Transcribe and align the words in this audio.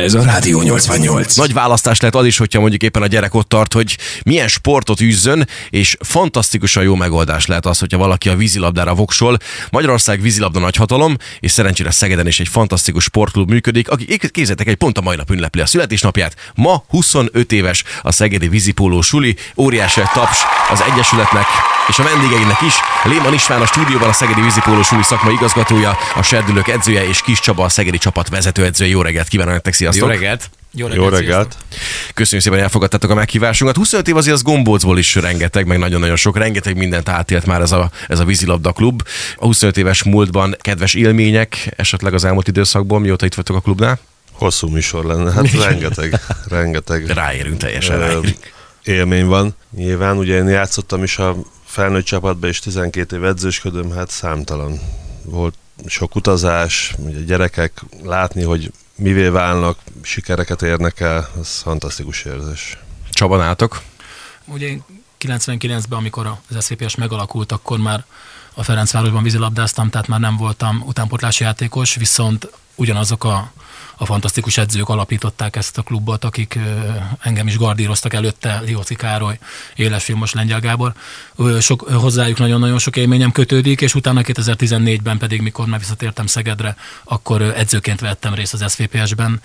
Ez 0.00 0.14
a 0.14 0.22
Rádió 0.22 0.62
88. 0.62 1.34
Nagy 1.36 1.52
választás 1.52 2.00
lehet 2.00 2.14
az 2.14 2.26
is, 2.26 2.36
hogyha 2.36 2.60
mondjuk 2.60 2.82
éppen 2.82 3.02
a 3.02 3.06
gyerek 3.06 3.34
ott 3.34 3.48
tart, 3.48 3.72
hogy 3.72 3.98
milyen 4.24 4.48
sportot 4.48 5.00
űzzön, 5.00 5.48
és 5.70 5.96
fantasztikusan 6.00 6.82
jó 6.82 6.94
megoldás 6.94 7.46
lehet 7.46 7.66
az, 7.66 7.78
hogyha 7.78 7.98
valaki 7.98 8.28
a 8.28 8.36
vízilabdára 8.36 8.94
voksol. 8.94 9.38
Magyarország 9.70 10.20
vízilabda 10.20 10.58
nagyhatalom, 10.58 11.16
és 11.40 11.50
szerencsére 11.50 11.90
Szegeden 11.90 12.26
is 12.26 12.40
egy 12.40 12.48
fantasztikus 12.48 13.04
sportklub 13.04 13.50
működik, 13.50 13.90
aki 13.90 14.18
képzeltek 14.30 14.66
egy 14.66 14.74
pont 14.74 14.98
a 14.98 15.00
mai 15.00 15.16
nap 15.16 15.30
ünnepli 15.30 15.60
a 15.60 15.66
születésnapját. 15.66 16.34
Ma 16.54 16.84
25 16.88 17.52
éves 17.52 17.84
a 18.02 18.12
Szegedi 18.12 18.48
vízipóló 18.48 19.00
suli, 19.00 19.36
óriási 19.56 20.00
taps 20.14 20.38
az 20.70 20.82
Egyesületnek, 20.92 21.46
és 21.88 21.98
a 21.98 22.02
vendégeinek 22.02 22.60
is. 22.60 22.74
Léman 23.04 23.34
István 23.34 23.60
a 23.60 23.66
stúdióban 23.66 24.08
a 24.08 24.12
Szegedi 24.12 24.40
vízipóló 24.40 24.82
suli 24.82 25.02
szakmai 25.02 25.34
igazgatója, 25.34 25.96
a 26.14 26.22
serdülők 26.22 26.68
edzője, 26.68 27.08
és 27.08 27.22
Kis 27.22 27.40
Csaba 27.40 27.64
a 27.64 27.68
Szegedi 27.68 27.98
csapat 27.98 28.28
vezetőedzője. 28.28 28.90
Jó 28.90 29.02
reggelt 29.02 29.28
kívánok 29.28 29.52
nektek, 29.52 29.72
sziasztok! 29.72 30.08
Jó 30.08 30.14
reggelt! 30.14 30.50
Jó 30.72 30.86
reggelt! 30.86 31.10
Jó 31.10 31.16
reggelt. 31.16 31.56
Köszönjük 32.14 32.42
szépen, 32.42 32.52
hogy 32.52 32.66
elfogadtátok 32.66 33.10
a 33.10 33.14
meghívásunkat. 33.14 33.76
25 33.76 34.08
év 34.08 34.16
azért 34.16 34.34
az 34.34 34.42
gombócból 34.42 34.98
is 34.98 35.14
rengeteg, 35.14 35.66
meg 35.66 35.78
nagyon-nagyon 35.78 36.16
sok, 36.16 36.36
rengeteg 36.36 36.76
mindent 36.76 37.08
átélt 37.08 37.46
már 37.46 37.60
ez 37.60 37.72
a, 37.72 37.90
ez 38.08 38.20
a 38.20 38.24
vízilabda 38.24 38.72
klub. 38.72 39.02
A 39.36 39.44
25 39.44 39.76
éves 39.76 40.02
múltban 40.02 40.56
kedves 40.60 40.94
élmények 40.94 41.72
esetleg 41.76 42.14
az 42.14 42.24
elmúlt 42.24 42.48
időszakból, 42.48 43.00
mióta 43.00 43.26
itt 43.26 43.34
vagytok 43.34 43.56
a 43.56 43.60
klubnál? 43.60 43.98
Hosszú 44.32 44.68
műsor 44.68 45.04
lenne, 45.04 45.32
hát 45.32 45.52
rengeteg, 45.52 46.20
rengeteg. 46.48 47.06
Ráérünk 47.06 47.56
teljesen, 47.56 47.98
ráérünk. 47.98 48.52
Élmény 48.84 49.26
van. 49.26 49.54
Nyilván 49.76 50.16
ugye 50.16 50.36
én 50.36 50.48
játszottam 50.48 51.02
is 51.02 51.18
a 51.18 51.36
felnőtt 51.74 52.04
csapatban, 52.04 52.50
és 52.50 52.58
12 52.58 53.16
év 53.16 53.24
edzősködöm, 53.24 53.90
hát 53.90 54.10
számtalan 54.10 54.80
volt 55.24 55.54
sok 55.86 56.14
utazás, 56.14 56.94
ugye 56.98 57.20
gyerekek 57.20 57.82
látni, 58.02 58.42
hogy 58.42 58.72
mivé 58.96 59.28
válnak, 59.28 59.78
sikereket 60.02 60.62
érnek 60.62 61.00
el, 61.00 61.28
ez 61.40 61.58
fantasztikus 61.58 62.24
érzés. 62.24 62.78
Csaba, 63.10 63.36
nátok? 63.36 63.82
Ugye 64.44 64.76
99-ben, 65.20 65.98
amikor 65.98 66.26
az 66.26 66.64
SZPS 66.64 66.94
megalakult, 66.94 67.52
akkor 67.52 67.78
már 67.78 68.04
a 68.54 68.62
Ferencvárosban 68.62 69.22
vízilabdáztam, 69.22 69.90
tehát 69.90 70.08
már 70.08 70.20
nem 70.20 70.36
voltam 70.36 70.82
utánpotlási 70.86 71.44
játékos, 71.44 71.94
viszont 71.94 72.50
ugyanazok 72.74 73.24
a 73.24 73.52
a 73.96 74.06
fantasztikus 74.06 74.58
edzők 74.58 74.88
alapították 74.88 75.56
ezt 75.56 75.78
a 75.78 75.82
klubot, 75.82 76.24
akik 76.24 76.58
engem 77.20 77.46
is 77.46 77.56
gardíroztak 77.58 78.14
előtte, 78.14 78.62
Lioci 78.66 78.94
Károly, 78.94 79.38
Éles 79.74 80.04
Filmos 80.04 80.32
Lengyel 80.32 80.60
Gábor. 80.60 80.92
Sok, 81.60 81.88
hozzájuk 81.90 82.38
nagyon-nagyon 82.38 82.78
sok 82.78 82.96
élményem 82.96 83.32
kötődik, 83.32 83.80
és 83.80 83.94
utána 83.94 84.20
2014-ben 84.24 85.18
pedig, 85.18 85.40
mikor 85.40 85.66
már 85.66 85.78
visszatértem 85.78 86.26
Szegedre, 86.26 86.76
akkor 87.04 87.42
edzőként 87.42 88.00
vettem 88.00 88.34
részt 88.34 88.54
az 88.54 88.72
SVPS-ben, 88.72 89.40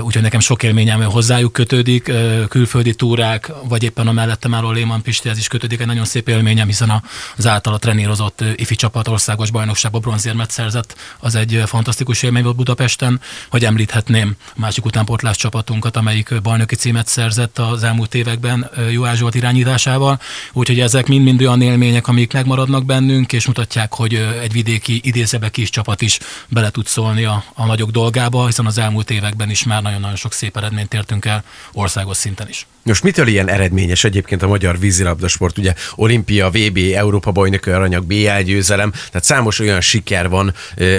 úgyhogy 0.00 0.22
nekem 0.22 0.40
sok 0.40 0.62
élményem 0.62 1.02
hozzájuk 1.02 1.52
kötődik, 1.52 2.12
külföldi 2.48 2.94
túrák, 2.94 3.52
vagy 3.62 3.82
éppen 3.82 4.06
a 4.08 4.12
mellettem 4.12 4.54
álló 4.54 4.70
Léman 4.70 5.02
Pistihez 5.02 5.38
is 5.38 5.48
kötődik 5.48 5.80
egy 5.80 5.86
nagyon 5.86 6.04
szép 6.04 6.28
élményem, 6.28 6.66
hiszen 6.66 7.02
az 7.36 7.46
általa 7.46 7.78
trenírozott 7.78 8.44
ifi 8.56 8.74
csapat 8.74 9.08
országos 9.08 9.50
bajnokságban 9.50 10.00
bronzérmet 10.00 10.50
szerzett, 10.50 10.96
az 11.18 11.34
egy 11.34 11.62
fantasztikus 11.66 12.22
élmény 12.22 12.42
volt 12.42 12.56
Budapesten, 12.56 13.20
hogy 13.50 13.64
említ 13.64 13.87
említhetném 13.88 14.36
a 14.48 14.60
másik 14.60 14.84
utánpótlás 14.84 15.36
csapatunkat, 15.36 15.96
amelyik 15.96 16.42
bajnoki 16.42 16.74
címet 16.74 17.06
szerzett 17.06 17.58
az 17.58 17.82
elmúlt 17.82 18.14
években 18.14 18.70
Jó 18.90 19.14
Zsolt 19.14 19.34
irányításával. 19.34 20.20
Úgyhogy 20.52 20.80
ezek 20.80 21.06
mind-mind 21.06 21.40
olyan 21.40 21.62
élmények, 21.62 22.08
amik 22.08 22.32
megmaradnak 22.32 22.84
bennünk, 22.84 23.32
és 23.32 23.46
mutatják, 23.46 23.94
hogy 23.94 24.14
egy 24.42 24.52
vidéki 24.52 25.00
idézebe 25.04 25.48
kis 25.48 25.70
csapat 25.70 26.02
is 26.02 26.18
bele 26.48 26.70
tud 26.70 26.86
szólni 26.86 27.24
a, 27.24 27.44
a 27.54 27.66
nagyok 27.66 27.90
dolgába, 27.90 28.46
hiszen 28.46 28.66
az 28.66 28.78
elmúlt 28.78 29.10
években 29.10 29.50
is 29.50 29.64
már 29.64 29.82
nagyon-nagyon 29.82 30.16
sok 30.16 30.32
szép 30.32 30.56
eredményt 30.56 30.94
értünk 30.94 31.24
el 31.24 31.44
országos 31.72 32.16
szinten 32.16 32.48
is. 32.48 32.66
Most 32.88 33.02
mitől 33.02 33.26
ilyen 33.26 33.48
eredményes 33.48 34.04
egyébként 34.04 34.42
a 34.42 34.48
magyar 34.48 34.78
vízilabdasport? 34.78 35.58
Ugye 35.58 35.74
olimpia, 35.94 36.50
VB, 36.50 36.78
Európa 36.94 37.32
bajnoki 37.32 37.70
aranyag, 37.70 38.04
BL 38.04 38.40
győzelem, 38.44 38.90
tehát 38.90 39.24
számos 39.24 39.60
olyan 39.60 39.80
siker 39.80 40.28
van, 40.28 40.54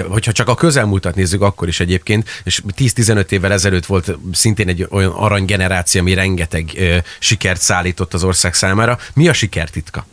hogyha 0.08 0.32
csak 0.32 0.48
a 0.48 0.54
közelmúltat 0.54 1.14
nézzük, 1.14 1.42
akkor 1.42 1.68
is 1.68 1.80
egyébként, 1.80 2.28
és 2.44 2.60
10-15 2.80 3.30
évvel 3.30 3.52
ezelőtt 3.52 3.86
volt 3.86 4.18
szintén 4.32 4.68
egy 4.68 4.86
olyan 4.90 5.10
aranygeneráció, 5.10 6.00
ami 6.00 6.14
rengeteg 6.14 6.70
sikert 7.18 7.60
szállított 7.60 8.14
az 8.14 8.24
ország 8.24 8.54
számára. 8.54 8.98
Mi 9.14 9.28
a 9.28 9.32
sikertitka? 9.32 10.06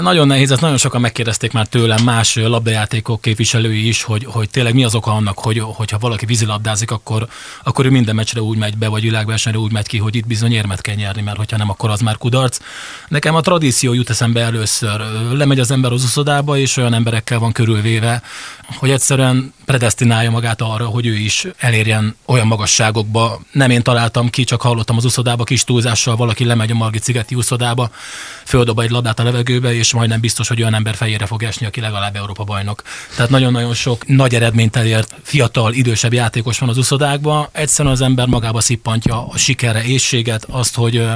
Nagyon 0.00 0.26
nehéz, 0.26 0.50
ezt 0.50 0.60
nagyon 0.60 0.76
sokan 0.76 1.00
megkérdezték 1.00 1.52
már 1.52 1.66
tőlem, 1.66 2.04
más 2.04 2.34
labdajátékok 2.34 3.20
képviselői 3.20 3.88
is, 3.88 4.02
hogy, 4.02 4.24
hogy 4.24 4.50
tényleg 4.50 4.74
mi 4.74 4.84
az 4.84 4.94
oka 4.94 5.10
annak, 5.10 5.38
hogy, 5.38 5.58
hogyha 5.58 5.98
valaki 5.98 6.26
vízilabdázik, 6.26 6.90
akkor, 6.90 7.28
akkor 7.62 7.86
ő 7.86 7.90
minden 7.90 8.14
meccsre 8.14 8.42
úgy 8.42 8.58
megy 8.58 8.76
be, 8.76 8.88
vagy 8.88 9.02
világversenyre 9.02 9.58
úgy 9.58 9.72
megy 9.72 9.86
ki, 9.86 9.98
hogy 9.98 10.16
itt 10.16 10.26
bizony 10.26 10.52
érmet 10.52 10.80
kell 10.80 10.94
nyerni, 10.94 11.22
mert 11.22 11.36
hogyha 11.36 11.56
nem, 11.56 11.70
akkor 11.70 11.90
az 11.90 12.00
már 12.00 12.16
kudarc. 12.16 12.58
Nekem 13.08 13.34
a 13.34 13.40
tradíció 13.40 13.92
jut 13.92 14.10
eszembe 14.10 14.40
először. 14.40 15.00
Lemegy 15.32 15.60
az 15.60 15.70
ember 15.70 15.92
az 15.92 16.04
uszodába, 16.04 16.56
és 16.58 16.76
olyan 16.76 16.94
emberekkel 16.94 17.38
van 17.38 17.52
körülvéve, 17.52 18.22
hogy 18.78 18.90
egyszerűen 18.90 19.54
predestinálja 19.64 20.30
magát 20.30 20.60
arra, 20.60 20.86
hogy 20.86 21.06
ő 21.06 21.14
is 21.14 21.46
elérjen 21.58 22.16
olyan 22.26 22.46
magasságokba. 22.46 23.40
Nem 23.52 23.70
én 23.70 23.82
találtam 23.82 24.30
ki, 24.30 24.44
csak 24.44 24.62
hallottam 24.62 24.96
az 24.96 25.04
uszodába 25.04 25.44
kis 25.44 25.64
túlzással, 25.64 26.16
valaki 26.16 26.44
lemegy 26.44 26.70
a 26.70 26.74
Margit 26.74 27.02
Cigeti 27.02 27.34
uszodába, 27.34 27.90
földob 28.44 28.78
egy 28.78 28.90
labdát 28.90 29.18
a 29.18 29.22
levegőbe, 29.40 29.74
és 29.74 29.92
majdnem 29.92 30.20
biztos, 30.20 30.48
hogy 30.48 30.60
olyan 30.60 30.74
ember 30.74 30.94
fejére 30.94 31.26
fog 31.26 31.42
esni, 31.42 31.66
aki 31.66 31.80
legalább 31.80 32.16
Európa 32.16 32.44
bajnok. 32.44 32.82
Tehát 33.16 33.30
nagyon-nagyon 33.30 33.74
sok 33.74 34.06
nagy 34.06 34.34
eredményt 34.34 34.76
elért 34.76 35.14
fiatal, 35.22 35.72
idősebb 35.72 36.12
játékos 36.12 36.58
van 36.58 36.68
az 36.68 36.78
uszodákban. 36.78 37.48
Egyszerűen 37.52 37.94
az 37.94 38.00
ember 38.00 38.26
magába 38.26 38.60
szippantja 38.60 39.28
a 39.28 39.36
sikerre, 39.36 39.84
éjséget, 39.84 40.46
azt, 40.50 40.74
hogy, 40.74 41.06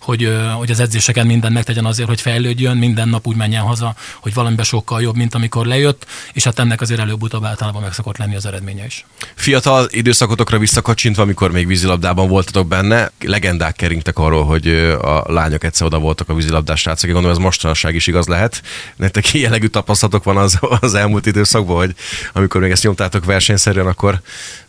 hogy, 0.00 0.36
hogy 0.56 0.70
az 0.70 0.80
edzéseken 0.80 1.26
minden 1.26 1.52
megtegyen 1.52 1.84
azért, 1.84 2.08
hogy 2.08 2.20
fejlődjön, 2.20 2.76
minden 2.76 3.08
nap 3.08 3.26
úgy 3.26 3.36
menjen 3.36 3.62
haza, 3.62 3.94
hogy 4.20 4.34
valamiben 4.34 4.64
sokkal 4.64 5.02
jobb, 5.02 5.16
mint 5.16 5.34
amikor 5.34 5.66
lejött, 5.66 6.06
és 6.32 6.44
hát 6.44 6.58
ennek 6.58 6.80
azért 6.80 7.00
előbb-utóbb 7.00 7.44
általában 7.44 7.82
meg 7.82 7.92
szokott 7.92 8.16
lenni 8.16 8.36
az 8.36 8.46
eredménye 8.46 8.84
is. 8.84 9.06
Fiatal 9.34 9.86
időszakotokra 9.90 10.58
visszakacsintva, 10.58 11.22
amikor 11.22 11.50
még 11.50 11.66
vízilabdában 11.66 12.28
voltatok 12.28 12.68
benne, 12.68 13.10
legendák 13.20 13.76
keringtek 13.76 14.18
arról, 14.18 14.44
hogy 14.44 14.68
a 15.00 15.32
lányok 15.32 15.64
egyszer 15.64 15.86
oda 15.86 15.98
voltak 15.98 16.28
a 16.28 16.34
vízilabdás 16.34 16.80
srácok, 16.80 17.10
gondolom 17.10 17.36
ez 17.36 17.42
mostanság 17.72 17.94
is 17.94 18.06
igaz 18.06 18.26
lehet. 18.26 18.62
Nektek 18.96 19.32
jellegű 19.34 19.66
tapasztalatok 19.66 20.24
van 20.24 20.36
az, 20.36 20.58
az 20.80 20.94
elmúlt 20.94 21.26
időszakban, 21.26 21.76
hogy 21.76 21.94
amikor 22.32 22.60
még 22.60 22.70
ezt 22.70 22.82
nyomtátok 22.82 23.24
versenyszerűen, 23.24 23.86
akkor 23.86 24.20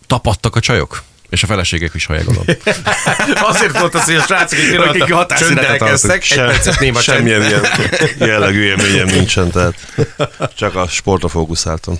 tapadtak 0.07 0.55
a 0.55 0.59
csajok? 0.59 1.03
És 1.29 1.43
a 1.43 1.47
feleségek 1.47 1.93
is 1.93 2.05
hallják, 2.05 2.25
gondolom. 2.25 2.55
Azért 3.51 3.79
volt 3.79 3.95
az, 3.95 4.03
hogy 4.03 4.15
a 4.15 4.21
srácok 4.21 4.59
egy 4.59 4.69
pillanatra 4.69 5.25
csöndelkeztek, 5.25 6.23
egy 6.31 6.37
percet 6.37 6.79
néma 6.79 6.99
Semmilyen 6.99 7.41
ilyen 7.41 7.65
jellegű 8.31 8.61
élményem 8.61 9.07
nincsen, 9.07 9.51
tehát 9.51 9.75
csak 10.59 10.75
a 10.75 10.87
sportra 10.87 11.27
fókuszáltam. 11.27 11.95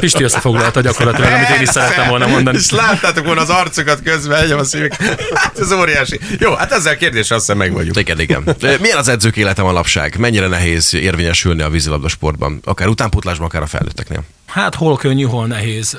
Pisti 0.00 0.22
összefoglalta 0.22 0.80
gyakorlatilag, 0.80 1.32
amit 1.32 1.48
én 1.48 1.60
is 1.62 1.68
szerettem 1.68 2.08
volna 2.08 2.26
mondani. 2.26 2.58
És 2.58 2.70
láttátok 2.70 3.24
volna 3.24 3.40
az 3.40 3.50
arcokat 3.50 4.02
közben, 4.02 4.42
egyem 4.42 4.58
a 4.58 4.64
szívek. 4.64 5.02
Hát 5.34 5.58
ez 5.58 5.72
óriási. 5.72 6.20
Jó, 6.38 6.54
hát 6.54 6.72
ezzel 6.72 6.92
a 6.92 6.96
kérdés 6.96 7.30
azt 7.30 7.40
hiszem 7.40 7.56
meg 7.56 7.72
vagyunk. 7.72 7.96
Igen, 7.96 8.20
igen. 8.20 8.56
Milyen 8.80 8.98
az 8.98 9.08
edzők 9.08 9.36
élete 9.36 9.62
manapság? 9.62 10.16
Mennyire 10.18 10.46
nehéz 10.46 10.94
érvényesülni 10.94 11.62
a 11.62 11.68
vízilabda 11.68 12.08
sportban? 12.08 12.60
Akár 12.64 12.88
utánpótlásban, 12.88 13.46
akár 13.46 13.62
a 13.62 13.66
felnőtteknél? 13.66 14.22
Hát 14.46 14.74
hol 14.74 14.96
könnyű, 14.96 15.24
hol 15.24 15.46
nehéz. 15.46 15.96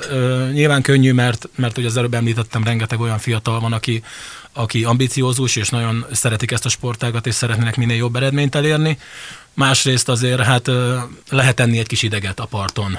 Nyilván 0.52 0.82
könnyű, 0.82 1.12
mert, 1.12 1.48
mert 1.56 1.78
ugye 1.78 1.86
az 1.86 1.96
előbb 1.96 2.14
említettem, 2.14 2.64
rengeteg 2.64 3.00
olyan 3.00 3.18
fiatal 3.18 3.60
van, 3.60 3.72
aki, 3.72 4.02
aki 4.52 4.84
ambiciózus, 4.84 5.56
és 5.56 5.68
nagyon 5.68 6.06
szeretik 6.12 6.50
ezt 6.50 6.64
a 6.64 6.68
sportágat, 6.68 7.26
és 7.26 7.34
szeretnének 7.34 7.76
minél 7.76 7.96
jobb 7.96 8.16
eredményt 8.16 8.54
elérni. 8.54 8.98
Másrészt 9.56 10.08
azért 10.08 10.40
hát 10.40 10.70
lehet 11.30 11.60
enni 11.60 11.78
egy 11.78 11.86
kis 11.86 12.02
ideget 12.02 12.40
a 12.40 12.44
parton. 12.44 12.98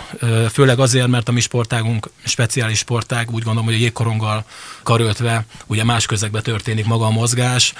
Főleg 0.51 0.79
azért, 0.79 1.07
mert 1.07 1.29
a 1.29 1.31
mi 1.31 1.39
sportágunk 1.39 2.09
speciális 2.23 2.77
sportág, 2.77 3.31
úgy 3.31 3.43
gondolom, 3.43 3.65
hogy 3.65 3.73
a 3.73 3.77
jégkoronggal 3.77 4.45
karöltve, 4.83 5.45
ugye 5.65 5.83
más 5.83 6.05
közegben 6.05 6.43
történik 6.43 6.85
maga 6.85 7.05
a 7.05 7.09
mozgás. 7.09 7.73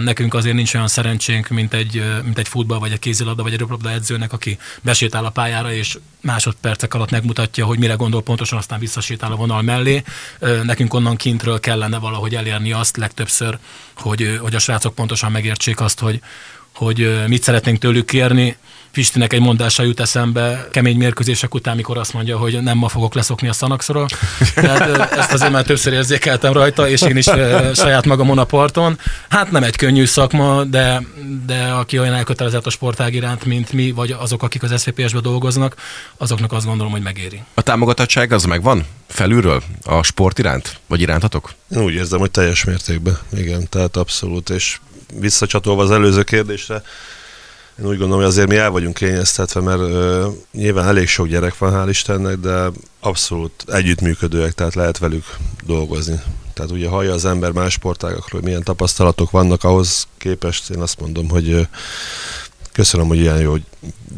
Nekünk 0.00 0.34
azért 0.34 0.54
nincs 0.54 0.74
olyan 0.74 0.88
szerencsénk, 0.88 1.48
mint 1.48 1.74
egy, 1.74 2.02
mint 2.22 2.38
egy 2.38 2.48
futball, 2.48 2.78
vagy 2.78 2.92
egy 2.92 2.98
kézilabda, 2.98 3.42
vagy 3.42 3.52
egy 3.52 3.58
röplabda 3.58 3.90
edzőnek, 3.90 4.32
aki 4.32 4.58
besétál 4.80 5.24
a 5.24 5.30
pályára, 5.30 5.72
és 5.72 5.98
másodpercek 6.20 6.94
alatt 6.94 7.10
megmutatja, 7.10 7.66
hogy 7.66 7.78
mire 7.78 7.94
gondol 7.94 8.22
pontosan, 8.22 8.58
aztán 8.58 8.78
visszasétál 8.78 9.32
a 9.32 9.36
vonal 9.36 9.62
mellé. 9.62 10.02
Nekünk 10.62 10.94
onnan 10.94 11.16
kintről 11.16 11.60
kellene 11.60 11.98
valahogy 11.98 12.34
elérni 12.34 12.72
azt 12.72 12.96
legtöbbször, 12.96 13.58
hogy, 13.96 14.38
hogy 14.40 14.54
a 14.54 14.58
srácok 14.58 14.94
pontosan 14.94 15.32
megértsék 15.32 15.80
azt, 15.80 16.00
hogy, 16.00 16.20
hogy 16.74 17.24
mit 17.26 17.42
szeretnénk 17.42 17.78
tőlük 17.78 18.06
kérni, 18.06 18.56
Pistinek 18.94 19.32
egy 19.32 19.40
mondása 19.40 19.82
jut 19.82 20.00
eszembe 20.00 20.68
kemény 20.70 20.96
mérkőzések 20.96 21.54
után, 21.54 21.76
mikor 21.76 21.98
azt 21.98 22.12
mondja, 22.12 22.38
hogy 22.38 22.62
nem 22.62 22.78
ma 22.78 22.88
fogok 22.88 23.14
leszokni 23.14 23.48
a 23.48 23.52
szanaxról. 23.52 24.08
Tehát 24.54 25.12
ezt 25.12 25.32
azért 25.32 25.52
már 25.52 25.64
többször 25.64 25.92
érzékeltem 25.92 26.52
rajta, 26.52 26.88
és 26.88 27.02
én 27.02 27.16
is 27.16 27.24
saját 27.74 28.06
magamon 28.06 28.38
a 28.38 28.44
parton. 28.44 28.98
Hát 29.28 29.50
nem 29.50 29.62
egy 29.62 29.76
könnyű 29.76 30.04
szakma, 30.04 30.64
de, 30.64 31.02
de 31.46 31.62
aki 31.64 31.98
olyan 31.98 32.14
elkötelezett 32.14 32.66
a 32.66 32.70
sportág 32.70 33.14
iránt, 33.14 33.44
mint 33.44 33.72
mi, 33.72 33.90
vagy 33.90 34.10
azok, 34.18 34.42
akik 34.42 34.62
az 34.62 34.80
SZPS-be 34.80 35.20
dolgoznak, 35.20 35.76
azoknak 36.16 36.52
azt 36.52 36.66
gondolom, 36.66 36.92
hogy 36.92 37.02
megéri. 37.02 37.42
A 37.54 37.62
támogatottság 37.62 38.32
az 38.32 38.44
megvan 38.44 38.86
felülről 39.06 39.62
a 39.84 40.02
sport 40.02 40.38
iránt, 40.38 40.80
vagy 40.86 41.00
irántatok? 41.00 41.54
Én 41.70 41.82
úgy 41.82 41.94
érzem, 41.94 42.18
hogy 42.18 42.30
teljes 42.30 42.64
mértékben, 42.64 43.18
igen, 43.32 43.68
tehát 43.68 43.96
abszolút, 43.96 44.50
és 44.50 44.78
visszacsatolva 45.20 45.82
az 45.82 45.90
előző 45.90 46.22
kérdésre, 46.22 46.82
én 47.78 47.86
úgy 47.86 47.98
gondolom, 47.98 48.16
hogy 48.16 48.30
azért 48.30 48.48
mi 48.48 48.56
el 48.56 48.70
vagyunk 48.70 48.94
kényeztetve, 48.94 49.60
mert 49.60 49.80
ö, 49.80 50.28
nyilván 50.52 50.88
elég 50.88 51.08
sok 51.08 51.26
gyerek 51.26 51.58
van, 51.58 51.72
hál' 51.72 51.88
Istennek, 51.88 52.36
de 52.36 52.70
abszolút 53.00 53.64
együttműködőek, 53.66 54.52
tehát 54.52 54.74
lehet 54.74 54.98
velük 54.98 55.24
dolgozni. 55.64 56.20
Tehát 56.52 56.70
ugye 56.70 56.88
hallja 56.88 57.12
az 57.12 57.24
ember 57.24 57.50
más 57.50 57.72
sportágakról, 57.72 58.40
milyen 58.40 58.62
tapasztalatok 58.62 59.30
vannak, 59.30 59.64
ahhoz 59.64 60.06
képest 60.18 60.70
én 60.70 60.80
azt 60.80 61.00
mondom, 61.00 61.28
hogy 61.28 61.50
ö, 61.50 61.62
köszönöm, 62.74 63.06
hogy 63.06 63.18
ilyen 63.18 63.40
jó 63.40 63.54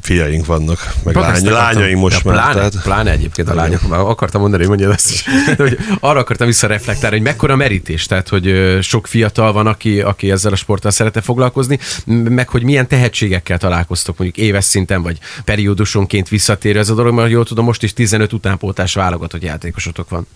fiaink 0.01 0.47
vannak, 0.47 0.93
meg 1.05 1.15
lány, 1.15 1.45
lányaink 1.45 2.01
most 2.01 2.25
már. 2.25 2.35
Pláne, 2.35 2.55
tehát... 2.55 2.83
pláne 2.83 3.11
egyébként 3.11 3.49
a 3.49 3.55
lányok, 3.55 3.89
már 3.89 4.01
akartam 4.01 4.41
mondani, 4.41 4.63
hogy 4.63 4.71
mondjad 4.71 4.93
ezt 4.93 5.11
is. 5.11 5.25
De, 5.47 5.55
hogy 5.69 5.79
arra 6.01 6.21
akartam 6.21 6.47
visszareflektálni, 6.47 7.17
hogy 7.17 7.25
mekkora 7.25 7.57
merítés, 7.57 8.07
tehát 8.07 8.29
hogy 8.29 8.79
sok 8.83 9.07
fiatal 9.07 9.53
van, 9.53 9.67
aki, 9.67 10.01
aki 10.01 10.31
ezzel 10.31 10.53
a 10.53 10.57
sporttal 10.57 10.91
szeretne 10.91 11.21
foglalkozni, 11.21 11.79
meg 12.07 12.49
hogy 12.49 12.63
milyen 12.63 12.89
tehetségekkel 12.89 13.59
találkoztok, 13.59 14.19
mondjuk 14.19 14.47
éves 14.47 14.65
szinten, 14.65 15.03
vagy 15.03 15.19
periódusonként 15.45 16.29
visszatérő 16.29 16.79
ez 16.79 16.89
a 16.89 16.95
dolog, 16.95 17.15
mert 17.15 17.31
jól 17.31 17.45
tudom, 17.45 17.65
most 17.65 17.83
is 17.83 17.93
15 17.93 18.33
utánpótás 18.33 18.95
válogatott 18.95 19.43
játékosotok 19.43 20.09
van. 20.09 20.27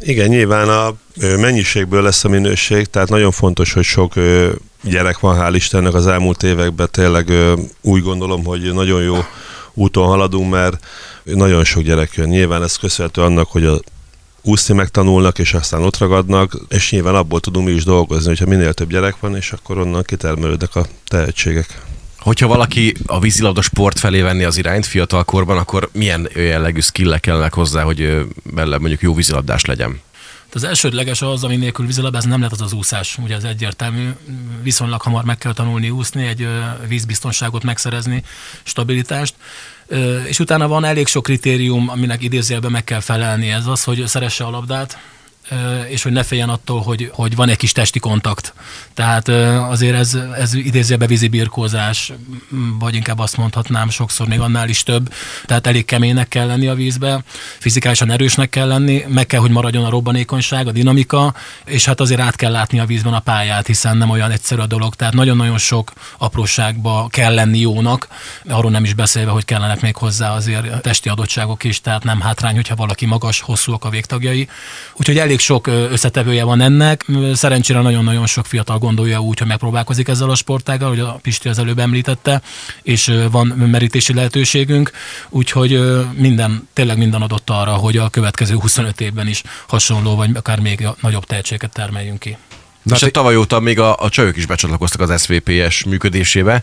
Igen, 0.00 0.28
nyilván 0.28 0.68
a 0.68 0.94
mennyiségből 1.36 2.02
lesz 2.02 2.24
a 2.24 2.28
minőség, 2.28 2.86
tehát 2.86 3.08
nagyon 3.08 3.30
fontos, 3.30 3.72
hogy 3.72 3.84
sok 3.84 4.14
gyerek 4.82 5.18
van, 5.18 5.38
hál' 5.40 5.54
Istennek 5.54 5.94
az 5.94 6.06
elmúlt 6.06 6.42
években 6.42 6.88
tényleg 6.90 7.32
úgy 7.80 8.02
gondolom, 8.02 8.44
hogy 8.44 8.72
nagyon 8.72 9.02
jó 9.02 9.16
úton 9.74 10.06
haladunk, 10.06 10.50
mert 10.50 10.86
nagyon 11.24 11.64
sok 11.64 11.82
gyerek 11.82 12.14
jön. 12.14 12.28
Nyilván 12.28 12.62
ez 12.62 12.76
köszönhető 12.76 13.22
annak, 13.22 13.48
hogy 13.50 13.64
a 13.64 13.80
úszni 14.42 14.74
megtanulnak, 14.74 15.38
és 15.38 15.54
aztán 15.54 15.82
ott 15.82 15.98
ragadnak, 15.98 16.58
és 16.68 16.90
nyilván 16.90 17.14
abból 17.14 17.40
tudunk 17.40 17.66
mi 17.66 17.72
is 17.72 17.84
dolgozni, 17.84 18.28
hogyha 18.28 18.46
minél 18.46 18.72
több 18.72 18.90
gyerek 18.90 19.20
van, 19.20 19.36
és 19.36 19.52
akkor 19.52 19.78
onnan 19.78 20.02
kitermelődnek 20.02 20.76
a 20.76 20.86
tehetségek. 21.06 21.82
Hogyha 22.18 22.46
valaki 22.46 22.94
a 23.06 23.20
vízilabda 23.20 23.62
sport 23.62 23.98
felé 23.98 24.20
venni 24.20 24.44
az 24.44 24.56
irányt 24.56 24.86
fiatal 24.86 25.24
korban, 25.24 25.58
akkor 25.58 25.88
milyen 25.92 26.28
jellegű 26.34 26.80
skillek 26.80 27.20
kellene 27.20 27.48
hozzá, 27.52 27.82
hogy 27.82 28.26
bele 28.42 28.78
mondjuk 28.78 29.02
jó 29.02 29.14
vízilabdás 29.14 29.64
legyen? 29.64 30.00
Az 30.52 30.64
elsődleges 30.64 31.22
az, 31.22 31.44
ami 31.44 31.56
nélkül 31.56 31.86
vízilabdázni 31.86 32.30
nem 32.30 32.38
lehet 32.38 32.52
az 32.52 32.60
az 32.60 32.72
úszás. 32.72 33.18
Ugye 33.18 33.34
ez 33.34 33.44
egyértelmű. 33.44 34.10
Viszonylag 34.62 35.00
hamar 35.00 35.24
meg 35.24 35.38
kell 35.38 35.52
tanulni 35.52 35.90
úszni, 35.90 36.26
egy 36.26 36.48
vízbiztonságot 36.86 37.62
megszerezni, 37.62 38.22
stabilitást. 38.62 39.34
És 40.26 40.38
utána 40.38 40.68
van 40.68 40.84
elég 40.84 41.06
sok 41.06 41.22
kritérium, 41.22 41.88
aminek 41.88 42.22
idézőjelben 42.22 42.70
meg 42.70 42.84
kell 42.84 43.00
felelni. 43.00 43.50
Ez 43.50 43.66
az, 43.66 43.84
hogy 43.84 44.06
szeresse 44.06 44.44
a 44.44 44.50
labdát, 44.50 44.98
és 45.88 46.02
hogy 46.02 46.12
ne 46.12 46.22
féljen 46.22 46.48
attól, 46.48 46.80
hogy, 46.80 47.10
hogy 47.12 47.36
van 47.36 47.48
egy 47.48 47.56
kis 47.56 47.72
testi 47.72 47.98
kontakt. 47.98 48.54
Tehát 48.94 49.28
azért 49.68 49.94
ez, 49.94 50.18
ez 50.38 50.54
idézőjelbe 50.54 51.06
vízi 51.06 51.28
birkózás, 51.28 52.12
vagy 52.78 52.94
inkább 52.94 53.18
azt 53.18 53.36
mondhatnám 53.36 53.90
sokszor 53.90 54.28
még 54.28 54.40
annál 54.40 54.68
is 54.68 54.82
több. 54.82 55.12
Tehát 55.46 55.66
elég 55.66 55.84
keménynek 55.84 56.28
kell 56.28 56.46
lenni 56.46 56.66
a 56.66 56.74
vízbe, 56.74 57.22
fizikálisan 57.58 58.10
erősnek 58.10 58.48
kell 58.48 58.66
lenni, 58.66 59.04
meg 59.08 59.26
kell, 59.26 59.40
hogy 59.40 59.50
maradjon 59.50 59.84
a 59.84 59.90
robbanékonyság, 59.90 60.66
a 60.66 60.72
dinamika, 60.72 61.34
és 61.64 61.84
hát 61.84 62.00
azért 62.00 62.20
át 62.20 62.36
kell 62.36 62.52
látni 62.52 62.78
a 62.78 62.86
vízben 62.86 63.14
a 63.14 63.20
pályát, 63.20 63.66
hiszen 63.66 63.96
nem 63.96 64.10
olyan 64.10 64.30
egyszerű 64.30 64.60
a 64.60 64.66
dolog. 64.66 64.94
Tehát 64.94 65.14
nagyon-nagyon 65.14 65.58
sok 65.58 65.92
apróságba 66.18 67.08
kell 67.10 67.34
lenni 67.34 67.58
jónak, 67.58 68.08
arról 68.48 68.70
nem 68.70 68.84
is 68.84 68.94
beszélve, 68.94 69.30
hogy 69.30 69.44
kellenek 69.44 69.80
még 69.80 69.96
hozzá 69.96 70.34
azért 70.34 70.82
testi 70.82 71.08
adottságok 71.08 71.64
is, 71.64 71.80
tehát 71.80 72.04
nem 72.04 72.20
hátrány, 72.20 72.54
hogyha 72.54 72.74
valaki 72.74 73.06
magas, 73.06 73.40
hosszúak 73.40 73.84
a 73.84 73.90
végtagjai. 73.90 74.48
Úgyhogy 74.94 75.18
elég 75.28 75.40
sok 75.40 75.66
összetevője 75.66 76.44
van 76.44 76.60
ennek. 76.60 77.04
Szerencsére 77.34 77.80
nagyon-nagyon 77.80 78.26
sok 78.26 78.46
fiatal 78.46 78.78
gondolja 78.78 79.20
úgy, 79.20 79.38
hogy 79.38 79.48
megpróbálkozik 79.48 80.08
ezzel 80.08 80.30
a 80.30 80.34
sportággal, 80.34 80.88
hogy 80.88 81.00
a 81.00 81.18
Pisti 81.22 81.48
az 81.48 81.58
előbb 81.58 81.78
említette, 81.78 82.42
és 82.82 83.12
van 83.30 83.46
merítési 83.46 84.14
lehetőségünk, 84.14 84.90
úgyhogy 85.28 85.80
minden, 86.14 86.68
tényleg 86.72 86.98
minden 86.98 87.22
adott 87.22 87.50
arra, 87.50 87.72
hogy 87.72 87.96
a 87.96 88.08
következő 88.08 88.54
25 88.54 89.00
évben 89.00 89.26
is 89.26 89.42
hasonló, 89.66 90.16
vagy 90.16 90.30
akár 90.34 90.60
még 90.60 90.88
nagyobb 91.00 91.24
tehetséget 91.24 91.72
termeljünk 91.72 92.18
ki. 92.18 92.36
Na 92.82 92.94
és 92.94 93.00
hát 93.00 93.12
tavaly 93.12 93.36
óta 93.36 93.60
még 93.60 93.78
a, 93.78 93.96
a 93.96 94.08
csajok 94.08 94.36
is 94.36 94.46
becsatlakoztak 94.46 95.00
az 95.00 95.22
SVPS 95.22 95.84
működésébe. 95.84 96.62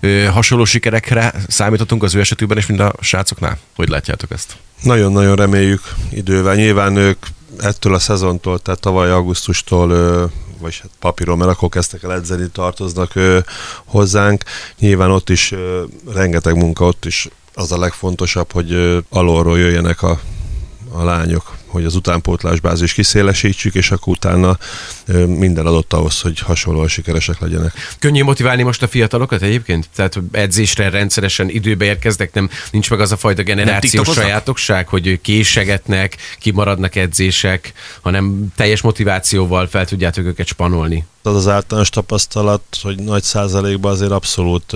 Ö, 0.00 0.24
hasonló 0.24 0.64
sikerekre 0.64 1.34
számítottunk 1.48 2.02
az 2.02 2.14
ő 2.14 2.20
esetükben 2.20 2.58
is, 2.58 2.66
mint 2.66 2.80
a 2.80 2.92
srácoknál? 3.00 3.58
Hogy 3.76 3.88
látjátok 3.88 4.30
ezt? 4.30 4.56
Nagyon-nagyon 4.82 5.36
reméljük 5.36 5.82
idővel. 6.10 6.54
Nyilván 6.54 6.96
ők 6.96 7.18
ettől 7.58 7.94
a 7.94 7.98
szezontól, 7.98 8.58
tehát 8.58 8.80
tavaly 8.80 9.10
augusztustól 9.10 10.30
vagy 10.60 10.78
hát 10.78 10.90
papíron, 10.98 11.38
mert 11.38 11.50
akkor 11.50 11.68
kezdtek 11.68 12.02
el 12.02 12.12
edzeni, 12.12 12.48
tartoznak 12.52 13.14
ö, 13.14 13.38
hozzánk. 13.84 14.42
Nyilván 14.78 15.10
ott 15.10 15.30
is 15.30 15.52
ö, 15.52 15.84
rengeteg 16.12 16.56
munka, 16.56 16.86
ott 16.86 17.04
is 17.04 17.28
az 17.54 17.72
a 17.72 17.78
legfontosabb, 17.78 18.52
hogy 18.52 18.72
ö, 18.72 18.98
alulról 19.08 19.58
jöjjenek 19.58 20.02
a, 20.02 20.20
a 20.92 21.02
lányok 21.02 21.57
hogy 21.78 21.86
az 21.86 21.94
utánpótlás 21.94 22.60
bázis 22.60 22.92
kiszélesítsük, 22.92 23.74
és 23.74 23.90
akkor 23.90 24.12
utána 24.12 24.58
minden 25.26 25.66
adott 25.66 25.92
ahhoz, 25.92 26.20
hogy 26.20 26.38
hasonlóan 26.38 26.88
sikeresek 26.88 27.40
legyenek. 27.40 27.72
Könnyű 27.98 28.22
motiválni 28.22 28.62
most 28.62 28.82
a 28.82 28.88
fiatalokat 28.88 29.42
egyébként? 29.42 29.88
Tehát 29.94 30.20
edzésre 30.32 30.90
rendszeresen 30.90 31.48
időbe 31.48 31.84
érkeznek, 31.84 32.32
nem 32.32 32.50
nincs 32.70 32.90
meg 32.90 33.00
az 33.00 33.12
a 33.12 33.16
fajta 33.16 33.42
generációs 33.42 34.08
sajátokság, 34.08 34.88
hogy 34.88 35.20
késegetnek, 35.20 36.16
kimaradnak 36.38 36.96
edzések, 36.96 37.72
hanem 38.00 38.52
teljes 38.56 38.80
motivációval 38.80 39.66
fel 39.66 39.86
tudjátok 39.86 40.24
őket 40.24 40.46
spanolni. 40.46 41.04
Az 41.22 41.34
az 41.34 41.48
általános 41.48 41.90
tapasztalat, 41.90 42.62
hogy 42.82 42.98
nagy 42.98 43.22
százalékban 43.22 43.92
azért 43.92 44.10
abszolút 44.10 44.74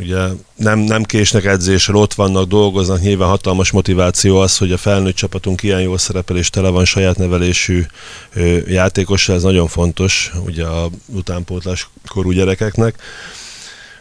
ugye 0.00 0.28
nem, 0.56 0.78
nem 0.78 1.02
késnek 1.02 1.44
edzésről, 1.44 1.96
ott 1.96 2.14
vannak, 2.14 2.48
dolgoznak, 2.48 3.00
nyilván 3.00 3.28
hatalmas 3.28 3.70
motiváció 3.70 4.36
az, 4.36 4.58
hogy 4.58 4.72
a 4.72 4.76
felnőtt 4.76 5.14
csapatunk 5.14 5.62
ilyen 5.62 5.80
jól 5.80 5.98
szerepel 5.98 6.36
és 6.36 6.50
tele 6.50 6.68
van 6.68 6.84
saját 6.84 7.16
nevelésű 7.16 7.82
játékos, 8.66 9.28
ez 9.28 9.42
nagyon 9.42 9.66
fontos 9.66 10.32
ugye 10.44 10.64
a 10.64 10.90
utánpótlás 11.06 11.88
korú 12.08 12.30
gyerekeknek. 12.30 13.02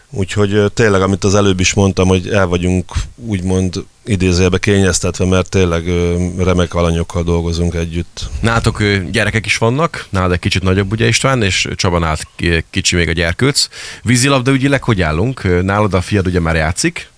Úgyhogy 0.10 0.72
tényleg, 0.74 1.02
amit 1.02 1.24
az 1.24 1.36
előbb 1.36 1.60
is 1.60 1.74
mondtam, 1.74 2.08
hogy 2.08 2.30
el 2.30 2.48
vagyunk 2.48 2.92
úgymond 3.16 3.84
idézőjelbe 4.06 4.58
kényeztetve, 4.58 5.26
mert 5.26 5.50
tényleg 5.50 5.84
remek 6.38 6.74
alanyokkal 6.74 7.24
dolgozunk 7.24 7.74
együtt. 7.74 8.30
Nálatok 8.42 8.84
gyerekek 9.12 9.46
is 9.46 9.58
vannak, 9.58 10.06
nálad 10.10 10.32
egy 10.32 10.40
kicsit 10.40 10.64
nagyobb 10.64 10.92
ugye 10.92 11.08
István, 11.08 11.44
és 11.44 11.68
Csaba 11.76 12.18
kicsi 12.70 12.96
még 12.96 13.08
a 13.08 13.12
gyerkőc. 13.12 13.68
Vízilabda 14.02 14.52
ügyileg 14.52 14.84
hogy 14.84 15.02
állunk? 15.02 15.64
Nálad 15.64 15.94
a 15.94 16.02
fiad 16.02 16.28
ugye 16.28 16.40
már 16.40 16.56
játszik? 16.56 17.10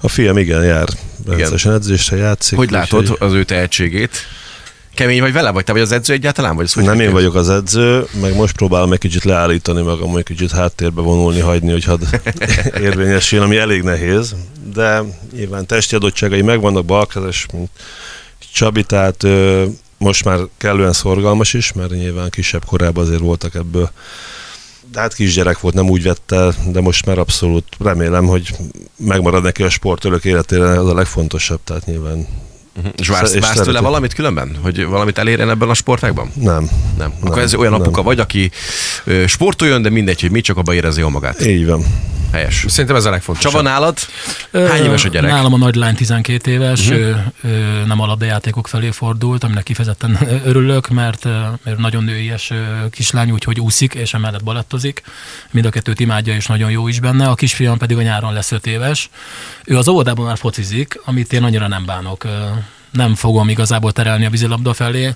A 0.00 0.08
fiam 0.08 0.38
igen, 0.38 0.64
jár. 0.64 0.88
Rendszeresen 1.26 1.72
edzésre 1.72 2.16
játszik. 2.16 2.58
Hogy 2.58 2.70
látod 2.70 3.06
hogy... 3.06 3.16
az 3.20 3.32
ő 3.32 3.44
tehetségét? 3.44 4.16
Kemény 4.94 5.20
vagy 5.20 5.32
vele, 5.32 5.50
vagy 5.50 5.64
te 5.64 5.72
vagy 5.72 5.80
az 5.80 5.92
edző 5.92 6.12
egyáltalán? 6.12 6.56
Vagy 6.56 6.64
az, 6.64 6.72
hogy 6.72 6.84
Nem 6.84 7.00
én 7.00 7.12
vagyok 7.12 7.34
az 7.34 7.48
edző, 7.50 8.06
meg 8.20 8.34
most 8.34 8.56
próbálom 8.56 8.92
egy 8.92 8.98
kicsit 8.98 9.24
leállítani 9.24 9.82
magam, 9.82 10.10
hogy 10.10 10.22
kicsit 10.22 10.50
háttérbe 10.50 11.00
vonulni, 11.00 11.40
hagyni, 11.40 11.70
hogy 11.70 11.84
hadd 11.84 12.02
érvényesüljön, 12.88 13.46
ami 13.46 13.56
elég 13.56 13.82
nehéz, 13.82 14.34
de 14.74 15.02
nyilván 15.32 15.66
testi 15.66 15.94
adottságai 15.94 16.42
megvannak, 16.42 16.84
balkezes, 16.84 17.46
mint 17.52 17.70
Csabi, 18.52 18.82
tehát 18.82 19.26
most 19.98 20.24
már 20.24 20.38
kellően 20.56 20.92
szorgalmas 20.92 21.54
is, 21.54 21.72
mert 21.72 21.90
nyilván 21.90 22.30
kisebb 22.30 22.64
korában 22.64 23.04
azért 23.04 23.20
voltak 23.20 23.54
ebből 23.54 23.90
de 24.92 25.00
hát 25.00 25.14
kisgyerek 25.14 25.60
volt, 25.60 25.74
nem 25.74 25.90
úgy 25.90 26.02
vette, 26.02 26.54
de 26.66 26.80
most 26.80 27.06
már 27.06 27.18
abszolút 27.18 27.64
remélem, 27.78 28.26
hogy 28.26 28.56
megmarad 28.96 29.42
neki 29.42 29.62
a 29.62 29.70
sport 29.70 30.04
örök 30.04 30.24
életére, 30.24 30.78
az 30.78 30.88
a 30.88 30.94
legfontosabb, 30.94 31.60
tehát 31.64 31.86
nyilván 31.86 32.26
Uh-huh. 32.76 32.92
És 32.96 33.08
vársz, 33.08 33.34
és 33.34 33.40
vársz 33.40 33.60
tőle 33.60 33.80
valamit 33.80 34.14
különben? 34.14 34.56
Hogy 34.62 34.86
valamit 34.86 35.18
elérjen 35.18 35.50
ebben 35.50 35.68
a 35.68 35.74
sportágban? 35.74 36.30
Nem. 36.34 36.68
Nem. 36.98 37.12
Akkor 37.20 37.36
nem, 37.36 37.44
ez 37.44 37.54
olyan 37.54 37.72
apuka 37.72 37.96
nem. 37.96 38.04
vagy, 38.04 38.18
aki 38.18 38.50
sportoljon, 39.26 39.82
de 39.82 39.90
mindegy, 39.90 40.20
hogy 40.20 40.30
mi 40.30 40.40
csak 40.40 40.56
abba 40.56 40.74
érezi 40.74 41.00
jól 41.00 41.10
magát. 41.10 41.46
Így 41.46 41.66
van. 41.66 41.84
Helyes. 42.34 42.64
Szerintem 42.68 42.96
ez 42.96 43.04
a 43.04 43.10
legfontosabb. 43.10 43.52
Csaba, 43.52 43.64
nálad? 43.64 43.98
Hány 44.52 44.84
éves 44.84 45.04
a 45.04 45.08
gyerek? 45.08 45.30
Nálam 45.30 45.52
a 45.52 45.56
nagylány 45.56 45.94
12 45.94 46.50
éves, 46.50 46.88
uh-huh. 46.88 46.98
ő, 46.98 47.32
ő 47.40 47.84
nem 47.86 48.00
a 48.00 48.06
labdajátékok 48.06 48.68
felé 48.68 48.90
fordult, 48.90 49.44
aminek 49.44 49.62
kifejezetten 49.62 50.18
örülök, 50.50 50.88
mert, 50.88 51.24
mert 51.64 51.78
nagyon 51.78 52.04
nőies 52.04 52.52
kislány, 52.90 53.30
úgyhogy 53.30 53.60
úszik, 53.60 53.94
és 53.94 54.14
emellett 54.14 54.44
balettozik. 54.44 55.02
Mind 55.50 55.66
a 55.66 55.70
kettőt 55.70 56.00
imádja, 56.00 56.34
és 56.34 56.46
nagyon 56.46 56.70
jó 56.70 56.88
is 56.88 57.00
benne. 57.00 57.28
A 57.28 57.34
kisfiam 57.34 57.78
pedig 57.78 57.96
a 57.96 58.02
nyáron 58.02 58.32
lesz 58.32 58.52
5 58.52 58.66
éves. 58.66 59.10
Ő 59.64 59.76
az 59.76 59.88
óvodában 59.88 60.26
már 60.26 60.38
focizik, 60.38 61.00
amit 61.04 61.32
én 61.32 61.42
annyira 61.42 61.68
nem 61.68 61.84
bánok. 61.84 62.26
Nem 62.90 63.14
fogom 63.14 63.48
igazából 63.48 63.92
terelni 63.92 64.24
a 64.24 64.30
vízilabda 64.30 64.74
felé, 64.74 65.14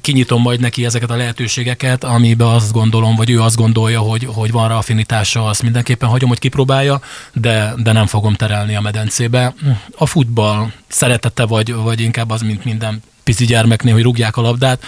kinyitom 0.00 0.42
majd 0.42 0.60
neki 0.60 0.84
ezeket 0.84 1.10
a 1.10 1.16
lehetőségeket, 1.16 2.04
amiben 2.04 2.48
azt 2.48 2.72
gondolom, 2.72 3.16
vagy 3.16 3.30
ő 3.30 3.40
azt 3.40 3.56
gondolja, 3.56 4.00
hogy, 4.00 4.24
hogy 4.24 4.50
van 4.50 4.68
rá 4.68 4.74
affinitása, 4.74 5.44
azt 5.44 5.62
mindenképpen 5.62 6.08
hagyom, 6.08 6.28
hogy 6.28 6.38
kipróbálja, 6.38 7.00
de, 7.32 7.72
de 7.76 7.92
nem 7.92 8.06
fogom 8.06 8.34
terelni 8.34 8.76
a 8.76 8.80
medencébe. 8.80 9.54
A 9.96 10.06
futball 10.06 10.72
szeretete, 10.88 11.44
vagy, 11.44 11.74
vagy 11.74 12.00
inkább 12.00 12.30
az, 12.30 12.42
mint 12.42 12.64
minden 12.64 13.02
pici 13.24 13.44
gyermeknél, 13.44 13.92
hogy 13.92 14.02
rúgják 14.02 14.36
a 14.36 14.40
labdát. 14.40 14.82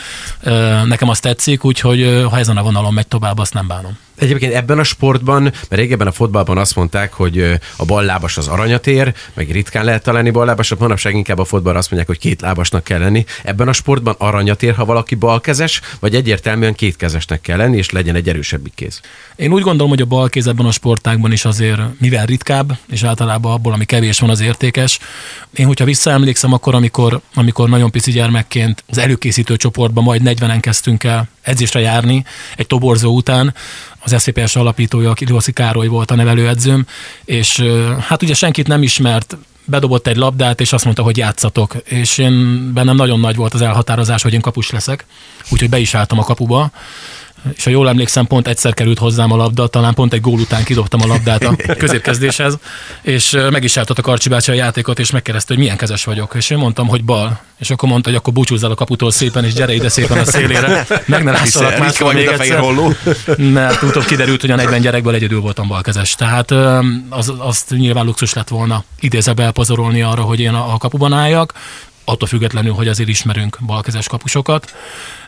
Nekem 0.85 1.09
azt 1.09 1.23
tetszik, 1.23 1.65
úgyhogy 1.65 2.25
ha 2.31 2.39
ezen 2.39 2.57
a 2.57 2.63
vonalon 2.63 2.95
megy 2.95 3.07
tovább, 3.07 3.39
azt 3.39 3.55
nem 3.55 3.67
bánom. 3.67 3.99
Egyébként 4.21 4.55
ebben 4.55 4.79
a 4.79 4.85
sportban, 4.85 5.43
mert 5.43 5.69
régebben 5.69 6.07
a 6.07 6.13
fotballban 6.13 6.59
azt 6.59 6.77
mondták, 6.77 7.13
hogy 7.13 7.59
a 7.77 7.85
ballábas 7.85 8.37
az 8.37 8.49
aranyat 8.49 8.87
ér, 8.87 9.15
meg 9.35 9.51
ritkán 9.51 9.85
lehet 9.85 10.03
találni 10.03 10.31
ballábasat, 10.31 10.79
manapság 10.79 11.15
inkább 11.15 11.39
a 11.39 11.45
fotballra 11.45 11.79
azt 11.79 11.91
mondják, 11.91 12.11
hogy 12.11 12.29
két 12.29 12.41
lábasnak 12.41 12.85
kell 12.85 12.99
lenni. 12.99 13.25
Ebben 13.45 13.69
a 13.69 13.73
sportban 13.73 14.15
aranyat 14.19 14.63
ér, 14.63 14.75
ha 14.75 14.85
valaki 14.85 15.15
balkezes, 15.15 15.81
vagy 16.01 16.15
egyértelműen 16.15 16.75
kétkezesnek 16.75 17.41
kell 17.41 17.57
lenni, 17.57 17.77
és 17.77 17.91
legyen 17.91 18.15
egy 18.15 18.29
erősebbik 18.29 18.75
kéz. 18.75 19.01
Én 19.37 19.53
úgy 19.53 19.63
gondolom, 19.63 19.89
hogy 19.89 20.01
a 20.01 20.05
balkéz 20.05 20.47
ebben 20.47 20.67
a 20.67 20.73
sportágban 20.73 21.33
is 21.33 21.45
azért 21.45 21.81
mivel 21.99 22.27
ritkább, 22.27 22.79
és 22.91 23.03
általában 23.03 23.53
abból, 23.53 23.73
ami 23.73 23.85
kevés 23.85 24.19
van, 24.19 24.31
az 24.31 24.41
értékes. 24.41 24.99
Én, 25.55 25.67
hogyha 25.67 25.85
visszaemlékszem, 25.85 26.53
akkor, 26.53 26.75
amikor, 26.75 27.21
amikor 27.35 27.69
nagyon 27.69 27.91
pici 27.91 28.11
gyermekként 28.11 28.85
az 28.89 28.99
előkészítő 28.99 29.57
csoportban 29.57 30.05
majd 30.05 30.23
40-en 30.25 30.59
kezdtünk 30.61 31.05
el 31.05 31.29
edzésre 31.43 31.81
járni, 31.81 32.25
egy 32.57 32.67
toborzó 32.67 33.15
után, 33.15 33.55
az 34.01 34.15
SZPS 34.19 34.57
alapítója, 34.57 35.13
Kiloszi 35.13 35.53
Károly 35.53 35.87
volt 35.87 36.11
a 36.11 36.15
nevelőedzőm, 36.15 36.87
és 37.25 37.65
hát 38.01 38.23
ugye 38.23 38.35
senkit 38.35 38.67
nem 38.67 38.83
ismert, 38.83 39.37
bedobott 39.65 40.07
egy 40.07 40.17
labdát, 40.17 40.61
és 40.61 40.73
azt 40.73 40.85
mondta, 40.85 41.03
hogy 41.03 41.17
játszatok. 41.17 41.77
És 41.85 42.19
én 42.19 42.71
bennem 42.73 42.97
nagyon 42.97 43.21
nagy 43.21 43.37
volt 43.37 43.55
az 43.55 43.63
elhatározás, 43.63 44.23
hogy 44.23 44.33
én 44.33 44.41
kapus 44.41 44.71
leszek, 44.71 45.05
úgyhogy 45.51 45.69
be 45.69 45.79
is 45.79 45.95
álltam 45.95 46.19
a 46.19 46.25
kapuba, 46.25 46.71
és 47.57 47.65
ha 47.65 47.71
jól 47.71 47.89
emlékszem, 47.89 48.27
pont 48.27 48.49
egyszer 48.49 48.75
került 48.75 48.99
hozzám 48.99 49.33
a 49.33 49.37
labda, 49.37 49.67
talán 49.67 49.95
pont 49.95 50.13
egy 50.13 50.21
gól 50.21 50.39
után 50.39 50.65
kidobtam 50.65 51.01
a 51.03 51.07
labdát 51.07 51.45
a 51.45 51.57
középkezdéshez, 51.79 52.59
és 53.03 53.37
meg 53.51 53.65
is 53.65 53.77
a 53.77 53.85
Karcsi 54.03 54.29
bácsi 54.29 54.51
a 54.51 54.55
játékot, 54.55 54.99
és 54.99 55.11
megkérdezte, 55.11 55.55
hogy 55.55 55.63
milyen 55.63 55.77
kezes 55.77 56.05
vagyok. 56.05 56.35
És 56.37 56.51
én 56.51 56.59
mondtam, 56.59 56.89
hogy 56.89 57.05
bal. 57.05 57.41
És 57.59 57.71
akkor 57.71 57.89
mondta, 57.89 58.09
hogy 58.09 58.19
akkor 58.19 58.33
búcsúzz 58.33 58.65
el 58.65 58.71
a 58.71 58.75
kaputól 58.75 59.11
szépen, 59.11 59.45
és 59.45 59.53
gyere 59.53 59.75
ide 59.75 59.89
szépen 59.89 60.19
a 60.19 60.25
szélére. 60.25 60.87
Meg 61.07 61.25
ne 61.25 61.31
lássalak 61.41 61.99
vagy, 61.99 62.15
még 62.15 62.27
egyszer. 62.27 62.63
Mert 63.53 63.83
utóbb 63.83 64.05
kiderült, 64.05 64.41
hogy 64.41 64.51
a 64.51 64.57
40 64.57 64.81
gyerekből 64.81 65.15
egyedül 65.15 65.41
voltam 65.41 65.69
balkezes. 65.69 66.15
Tehát 66.15 66.51
az, 67.09 67.33
azt 67.39 67.71
nyilván 67.71 68.05
luxus 68.05 68.33
lett 68.33 68.49
volna 68.49 68.85
idézebe 69.01 69.43
elpazarolni 69.43 70.03
arra, 70.03 70.23
hogy 70.23 70.41
én 70.41 70.55
a, 70.55 70.73
a 70.73 70.79
kapuban 70.79 71.13
álljak, 71.13 71.55
attól 72.05 72.29
függetlenül, 72.29 72.73
hogy 72.73 72.89
azért 72.89 73.09
ismerünk 73.09 73.59
balkezes 73.67 74.09
kapusokat, 74.09 74.75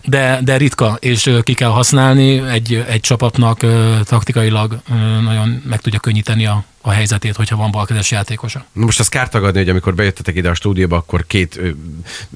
de, 0.05 0.41
de 0.45 0.57
ritka, 0.57 0.97
és 1.01 1.31
ki 1.43 1.55
kell 1.55 1.69
használni, 1.71 2.39
egy, 2.49 2.85
egy 2.89 3.01
csapatnak 3.01 3.59
taktikailag 4.05 4.81
nagyon 5.25 5.63
meg 5.69 5.81
tudja 5.81 5.99
könnyíteni 5.99 6.47
a, 6.47 6.65
a 6.81 6.91
helyzetét, 6.91 7.37
hogyha 7.37 7.57
van 7.57 7.71
balkezes 7.71 8.11
játékosa. 8.11 8.65
Na 8.73 8.85
most 8.85 9.01
azt 9.01 9.09
kár 9.09 9.29
tagadni, 9.29 9.59
hogy 9.59 9.69
amikor 9.69 9.95
bejöttetek 9.95 10.37
ide 10.37 10.49
a 10.49 10.55
stúdióba, 10.55 10.97
akkor 10.97 11.27
két 11.27 11.57
ö, 11.57 11.69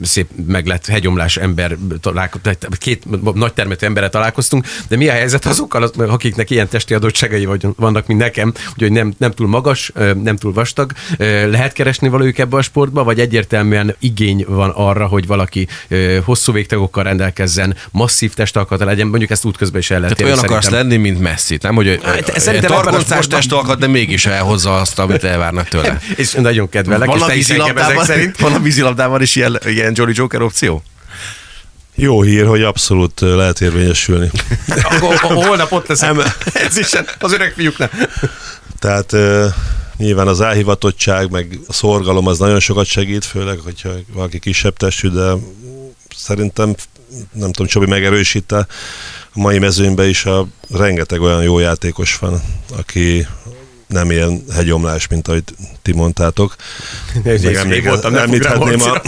szép 0.02 0.28
meglett 0.46 0.87
hegyomlás 0.87 1.37
ember, 1.37 1.76
találko- 2.00 2.58
két 2.78 3.35
nagy 3.35 3.52
termetű 3.52 3.87
emberre 3.87 4.08
találkoztunk, 4.08 4.66
de 4.88 4.96
mi 4.96 5.08
a 5.08 5.12
helyzet 5.12 5.44
azokkal, 5.46 5.82
az- 5.82 5.99
akiknek 5.99 6.50
ilyen 6.50 6.68
testi 6.68 6.94
adottságai 6.94 7.49
vannak, 7.76 8.06
mint 8.06 8.20
nekem, 8.20 8.52
hogy 8.76 8.92
nem, 8.92 9.14
nem 9.18 9.30
túl 9.30 9.49
magas, 9.49 9.92
nem 10.23 10.37
túl 10.37 10.52
vastag, 10.52 10.92
lehet 11.50 11.73
keresni 11.73 12.08
valójuk 12.08 12.38
ebbe 12.38 12.56
a 12.56 12.62
sportba, 12.62 13.04
vagy 13.04 13.20
egyértelműen 13.20 13.96
igény 13.99 14.44
van 14.49 14.70
arra, 14.70 15.06
hogy 15.06 15.26
valaki 15.26 15.68
hosszú 16.25 16.52
végtagokkal 16.52 17.02
rendelkezzen, 17.02 17.56
masszív 17.91 18.35
testalkata 18.35 18.85
legyen, 18.85 19.07
mondjuk 19.07 19.31
ezt 19.31 19.45
útközben 19.45 19.81
is 19.81 19.91
el 19.91 20.01
lehet 20.01 20.17
Tehát 20.17 20.33
olyan 20.33 20.45
érni 20.45 20.55
akarsz 20.55 20.69
szerintem. 20.71 20.89
lenni, 20.91 21.03
mint 21.11 21.21
Messi, 21.21 21.59
nem? 21.63 21.75
Hogy 21.75 22.01
Hát, 22.05 22.39
szerintem 22.41 22.71
sportban- 22.71 23.29
testalkat, 23.29 23.79
de 23.79 23.87
mégis 23.87 24.27
elhozza 24.27 24.77
azt, 24.81 24.99
amit 24.99 25.25
elvárnak 25.25 25.69
tőle. 25.69 26.01
És 26.17 26.33
nagyon 26.33 26.69
kedvelek, 26.69 27.09
és 27.15 27.21
Van 27.21 27.29
a, 27.31 27.33
is 27.33 27.47
vízilabdában, 27.49 28.05
szerint. 28.05 28.39
van 28.41 28.53
a 28.53 28.59
vízilabdában 28.61 29.23
is 29.23 29.37
ilyen, 29.37 29.59
ilyen 29.67 29.93
Jolly 29.95 30.13
Joker 30.15 30.43
opció? 30.43 30.83
Jó 31.95 32.23
hír, 32.23 32.47
hogy 32.47 32.63
abszolút 32.63 33.21
lehet 33.21 33.61
érvényesülni. 33.61 34.31
Akkor 34.91 35.17
holnap 35.17 35.73
ott 35.73 35.87
leszem 35.87 36.21
edzésen, 36.65 37.07
az 37.19 37.33
öreg 37.33 37.53
fiúknál. 37.57 37.91
Tehát 38.79 39.13
nyilván 39.97 40.29
az 40.29 40.41
elhivatottság, 40.41 41.31
meg 41.31 41.59
a 41.67 41.73
szorgalom 41.73 42.27
az 42.27 42.39
nagyon 42.39 42.61
sokat 42.61 42.87
segít, 42.87 43.25
főleg, 43.25 43.59
hogyha 43.59 43.91
valaki 44.13 44.39
kisebb 44.39 44.77
testű, 44.77 45.09
de 45.09 45.33
szerintem, 46.17 46.75
nem 47.33 47.53
tudom, 47.53 47.67
Csabi 47.67 47.87
megerősíte, 47.87 48.67
a 49.33 49.41
mai 49.41 49.59
mezőnyben 49.59 50.09
is 50.09 50.25
a 50.25 50.47
rengeteg 50.71 51.21
olyan 51.21 51.43
jó 51.43 51.59
játékos 51.59 52.19
van, 52.19 52.43
aki 52.77 53.27
nem 53.87 54.11
ilyen 54.11 54.45
hegyomlás, 54.53 55.07
mint 55.07 55.29
ahogy 55.29 55.43
ti 55.83 55.93
mondtátok. 55.93 56.57
Meg 57.25 57.45
emléke- 57.45 58.05
említhetném 58.05 58.81
a 58.81 59.01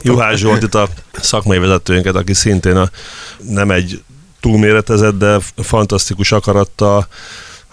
Juhász 0.02 0.36
Zsoltit, 0.38 0.74
a 0.74 0.88
szakmai 1.12 1.58
vezetőnket, 1.58 2.14
aki 2.14 2.34
szintén 2.34 2.76
a, 2.76 2.90
nem 3.38 3.70
egy 3.70 4.02
túlméretezett, 4.40 5.18
de 5.18 5.38
fantasztikus 5.56 6.32
akarattal 6.32 7.08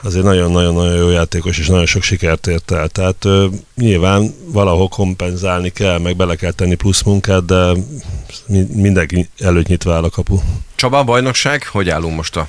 azért 0.04 0.24
nagyon-nagyon-nagyon 0.24 0.96
jó 0.96 1.10
játékos, 1.10 1.58
és 1.60 1.68
nagyon 1.68 1.86
sok 1.86 2.02
sikert 2.04 2.48
ért 2.48 2.72
el. 2.72 2.88
Tehát 2.88 3.26
ö, 3.26 3.48
nyilván 3.76 4.34
valahol 4.46 4.88
kompenzálni 4.88 5.70
kell, 5.70 6.00
meg 6.00 6.16
bele 6.16 6.36
kell 6.36 6.52
tenni 6.52 6.76
plusz 6.76 7.02
munkát, 7.02 7.46
de 7.46 7.72
mi- 8.46 8.68
mindenki 8.74 9.30
előtt 9.40 9.68
nyitva 9.68 9.94
áll 9.94 10.04
a 10.04 10.10
kapu. 10.10 10.40
Csaba, 10.76 10.98
a 11.00 11.04
bajnokság, 11.04 11.68
hogy 11.68 11.90
állunk 11.90 12.16
most 12.16 12.36
a 12.36 12.48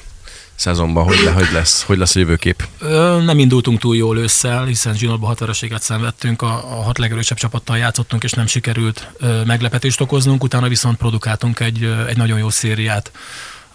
szezonban, 0.55 1.05
hogy, 1.05 1.21
le, 1.25 1.31
hogy, 1.31 1.49
lesz, 1.53 1.83
hogy 1.83 1.99
lesz 1.99 2.17
a 2.17 2.19
jövőkép? 2.19 2.67
Ö, 2.79 3.21
Nem 3.25 3.39
indultunk 3.39 3.79
túl 3.81 3.97
jól 3.97 4.19
ősszel, 4.19 4.65
hiszen 4.65 4.95
zsinórban 4.97 5.29
hat 5.29 5.39
vereséget 5.39 5.83
szenvedtünk, 5.83 6.43
a, 6.43 6.79
a 6.79 6.83
hat 6.83 6.99
legerősebb 6.99 7.39
csapattal 7.39 7.77
játszottunk, 7.79 8.25
és 8.25 8.33
nem 8.33 8.47
sikerült 8.47 9.11
ö, 9.19 9.45
meglepetést 9.45 10.01
okoznunk, 10.01 10.43
utána 10.45 10.69
viszont 10.69 10.97
produkáltunk 10.97 11.61
egy, 11.61 11.83
ö, 11.83 12.07
egy 12.07 12.17
nagyon 12.17 12.39
jó 12.39 12.51
szériát, 12.51 13.11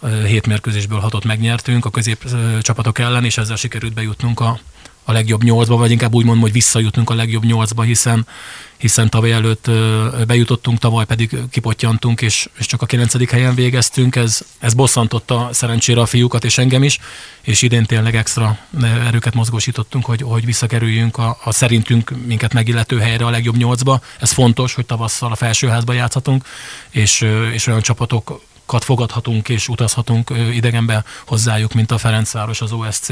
hét 0.08 0.46
mérkőzésből 0.46 0.98
hatot 0.98 1.24
megnyertünk 1.24 1.84
a 1.84 1.90
közép 1.90 2.24
ö, 2.32 2.58
csapatok 2.60 2.98
ellen, 2.98 3.24
és 3.24 3.38
ezzel 3.38 3.56
sikerült 3.56 3.94
bejutnunk 3.94 4.40
a, 4.40 4.58
a 5.04 5.12
legjobb 5.12 5.42
nyolcba, 5.42 5.76
vagy 5.76 5.90
inkább 5.90 6.14
úgy 6.14 6.24
mondom, 6.24 6.42
hogy 6.42 6.52
visszajutnunk 6.52 7.10
a 7.10 7.14
legjobb 7.14 7.44
nyolcba, 7.44 7.82
hiszen 7.82 8.26
hiszen 8.84 9.10
tavaly 9.10 9.32
előtt 9.32 9.70
bejutottunk, 10.26 10.78
tavaly 10.78 11.04
pedig 11.04 11.36
kipottyantunk, 11.50 12.20
és, 12.20 12.48
és 12.58 12.66
csak 12.66 12.82
a 12.82 12.86
kilencedik 12.86 13.30
helyen 13.30 13.54
végeztünk. 13.54 14.16
Ez, 14.16 14.40
ez 14.58 14.74
bosszantotta 14.74 15.48
szerencsére 15.52 16.00
a 16.00 16.06
fiúkat 16.06 16.44
és 16.44 16.58
engem 16.58 16.82
is, 16.82 16.98
és 17.42 17.62
idén 17.62 17.84
tényleg 17.84 18.16
extra 18.16 18.58
erőket 18.82 19.34
mozgósítottunk, 19.34 20.04
hogy, 20.04 20.22
hogy 20.22 20.44
visszakerüljünk 20.44 21.18
a, 21.18 21.38
a 21.44 21.52
szerintünk 21.52 22.12
minket 22.26 22.52
megillető 22.52 22.98
helyre 22.98 23.26
a 23.26 23.30
legjobb 23.30 23.56
nyolcba. 23.56 24.00
Ez 24.20 24.32
fontos, 24.32 24.74
hogy 24.74 24.86
tavasszal 24.86 25.32
a 25.32 25.36
felsőházba 25.36 25.92
játszhatunk, 25.92 26.44
és, 26.90 27.26
és 27.52 27.66
olyan 27.66 27.80
csapatok 27.80 28.40
kat 28.66 28.84
fogadhatunk 28.84 29.48
és 29.48 29.68
utazhatunk 29.68 30.30
idegenbe 30.52 31.04
hozzájuk, 31.26 31.74
mint 31.74 31.90
a 31.90 31.98
Ferencváros, 31.98 32.60
az 32.60 32.72
OSC, 32.72 33.08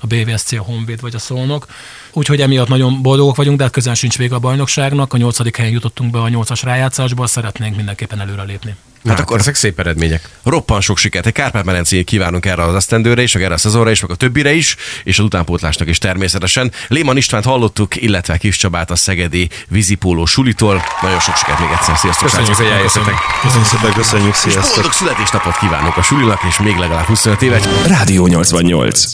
a 0.00 0.06
BVSC, 0.06 0.52
a 0.52 0.62
Honvéd 0.62 1.00
vagy 1.00 1.14
a 1.14 1.18
Szolnok. 1.18 1.66
Úgyhogy 2.12 2.40
emiatt 2.40 2.68
nagyon 2.68 3.02
boldogok 3.02 3.36
vagyunk, 3.36 3.56
de 3.56 3.62
hát 3.62 3.72
közel 3.72 3.94
sincs 3.94 4.18
vége 4.18 4.34
a 4.34 4.38
bajnokságnak. 4.38 5.12
A 5.12 5.16
nyolcadik 5.16 5.56
helyen 5.56 5.72
jutottunk 5.72 6.10
be 6.10 6.20
a 6.20 6.28
nyolcas 6.28 6.62
rájátszásba, 6.62 7.26
szeretnénk 7.26 7.76
mindenképpen 7.76 8.20
előrelépni. 8.20 8.76
Hát 9.08 9.20
akkor 9.20 9.38
ezek 9.38 9.54
szép 9.54 9.78
eredmények. 9.78 10.28
Roppan 10.42 10.80
sok 10.80 10.98
sikert. 10.98 11.26
Egy 11.26 11.32
Kárpát-medencéig 11.32 12.04
kívánunk 12.04 12.46
erre 12.46 12.62
az 12.62 12.74
esztendőre 12.74 13.22
is, 13.22 13.32
meg 13.32 13.42
erre 13.42 13.54
a 13.54 13.58
szezonra 13.58 13.90
is, 13.90 14.00
meg 14.00 14.10
a 14.10 14.14
többire 14.14 14.52
is, 14.52 14.76
és 15.04 15.18
az 15.18 15.24
utánpótlásnak 15.24 15.88
is 15.88 15.98
természetesen. 15.98 16.72
Léman 16.88 17.16
Istvánt 17.16 17.44
hallottuk, 17.44 18.02
illetve 18.02 18.36
Kis 18.36 18.56
Csabát 18.56 18.90
a 18.90 18.96
Szegedi 18.96 19.48
vízipóló 19.68 20.26
sulitól. 20.26 20.82
Nagyon 21.02 21.20
sok 21.20 21.36
sikert 21.36 21.58
még 21.60 21.68
egyszer. 21.72 21.96
Sziasztok! 21.96 22.24
Köszönjük, 22.24 22.54
srácok! 22.54 22.66
hogy 22.66 22.76
eljöttetek. 22.76 23.14
Köszönjük 23.42 23.68
szépen, 23.68 23.92
köszönjük, 23.92 24.32
És 24.32 24.36
sziasztok! 24.36 24.74
boldog 24.74 24.92
születésnapot 24.92 25.58
kívánok 25.58 25.96
a 25.96 26.02
sulinak, 26.02 26.40
és 26.48 26.58
még 26.58 26.76
legalább 26.76 27.04
25 27.04 27.42
évet. 27.42 27.86
Rádió 27.86 28.26
88. 28.26 29.04